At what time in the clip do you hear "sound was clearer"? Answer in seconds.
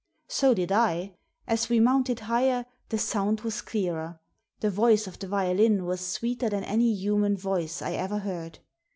2.97-4.19